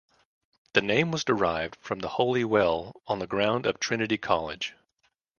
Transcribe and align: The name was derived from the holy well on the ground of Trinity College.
The 0.73 0.81
name 0.81 1.11
was 1.11 1.23
derived 1.23 1.75
from 1.75 1.99
the 1.99 2.07
holy 2.07 2.43
well 2.43 2.95
on 3.05 3.19
the 3.19 3.27
ground 3.27 3.67
of 3.67 3.79
Trinity 3.79 4.17
College. 4.17 4.73